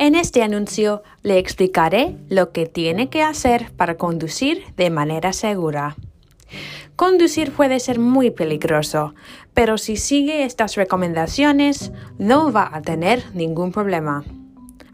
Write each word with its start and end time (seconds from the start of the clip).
En 0.00 0.14
este 0.14 0.42
anuncio 0.42 1.02
le 1.22 1.38
explicaré 1.38 2.16
lo 2.30 2.52
que 2.52 2.64
tiene 2.64 3.10
que 3.10 3.22
hacer 3.22 3.70
para 3.76 3.98
conducir 3.98 4.64
de 4.74 4.88
manera 4.88 5.34
segura. 5.34 5.94
Conducir 6.96 7.52
puede 7.52 7.80
ser 7.80 7.98
muy 7.98 8.30
peligroso, 8.30 9.14
pero 9.52 9.76
si 9.76 9.98
sigue 9.98 10.44
estas 10.44 10.76
recomendaciones 10.76 11.92
no 12.16 12.50
va 12.50 12.70
a 12.72 12.80
tener 12.80 13.22
ningún 13.34 13.72
problema. 13.72 14.24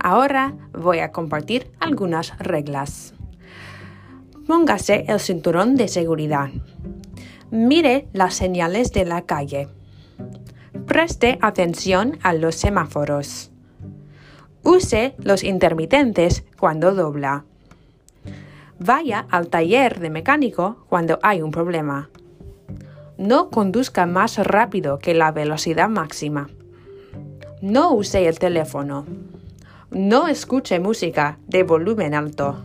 Ahora 0.01 0.57
voy 0.73 0.99
a 0.99 1.13
compartir 1.13 1.71
algunas 1.79 2.37
reglas. 2.41 3.15
Póngase 4.45 5.05
el 5.07 5.21
cinturón 5.21 5.77
de 5.77 5.87
seguridad. 5.87 6.49
Mire 7.53 8.09
las 8.13 8.35
señales 8.35 8.91
de 8.91 9.05
la 9.05 9.23
calle. 9.23 9.69
Preste 10.85 11.39
atención 11.43 12.19
a 12.25 12.33
los 12.33 12.57
semáforos. 12.57 13.53
Use 14.67 15.15
los 15.19 15.45
intermitentes 15.45 16.43
cuando 16.59 16.93
dobla. 16.93 17.45
Vaya 18.81 19.25
al 19.31 19.47
taller 19.47 20.01
de 20.01 20.11
mecánico 20.11 20.85
cuando 20.89 21.21
hay 21.23 21.41
un 21.41 21.53
problema. 21.53 22.11
No 23.17 23.51
conduzca 23.51 24.07
más 24.07 24.39
rápido 24.39 24.99
que 24.99 25.15
la 25.15 25.31
velocidad 25.31 25.89
máxima. 25.89 26.49
No 27.63 27.93
use 27.93 28.27
el 28.27 28.41
teléfono. 28.41 29.07
No 29.93 30.27
escuche 30.27 30.81
música 30.81 31.39
de 31.47 31.63
volumen 31.63 32.13
alto. 32.13 32.65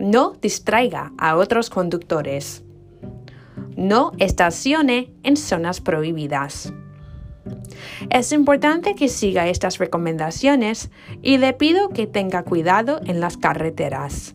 No 0.00 0.32
distraiga 0.32 1.12
a 1.16 1.36
otros 1.36 1.70
conductores. 1.70 2.64
No 3.76 4.10
estacione 4.18 5.12
en 5.22 5.36
zonas 5.36 5.80
prohibidas. 5.80 6.72
Es 8.10 8.32
importante 8.32 8.94
que 8.94 9.08
siga 9.08 9.48
estas 9.48 9.78
recomendaciones 9.78 10.90
y 11.22 11.38
le 11.38 11.52
pido 11.52 11.90
que 11.90 12.06
tenga 12.06 12.42
cuidado 12.42 13.00
en 13.06 13.20
las 13.20 13.36
carreteras. 13.36 14.34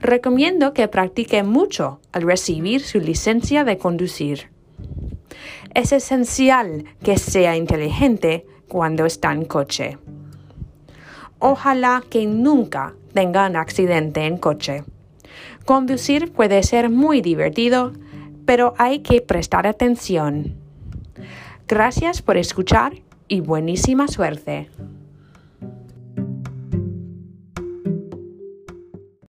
Recomiendo 0.00 0.74
que 0.74 0.88
practique 0.88 1.42
mucho 1.42 2.00
al 2.12 2.22
recibir 2.22 2.82
su 2.82 3.00
licencia 3.00 3.64
de 3.64 3.78
conducir. 3.78 4.50
Es 5.74 5.92
esencial 5.92 6.84
que 7.02 7.18
sea 7.18 7.56
inteligente 7.56 8.46
cuando 8.68 9.06
está 9.06 9.32
en 9.32 9.44
coche. 9.44 9.98
Ojalá 11.38 12.02
que 12.08 12.26
nunca 12.26 12.94
tenga 13.12 13.46
un 13.48 13.56
accidente 13.56 14.26
en 14.26 14.38
coche. 14.38 14.84
Conducir 15.64 16.32
puede 16.32 16.62
ser 16.62 16.90
muy 16.90 17.20
divertido, 17.20 17.92
pero 18.44 18.74
hay 18.78 19.00
que 19.00 19.20
prestar 19.20 19.66
atención. 19.66 20.56
Gracias 21.66 22.20
por 22.20 22.36
escuchar 22.36 22.92
y 23.26 23.40
buenísima 23.40 24.06
suerte. 24.08 24.68